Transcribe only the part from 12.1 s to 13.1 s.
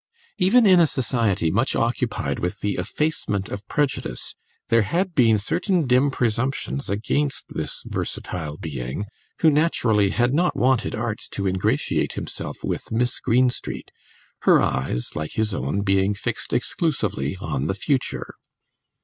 himself with